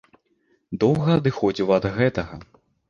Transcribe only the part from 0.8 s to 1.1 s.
Доўга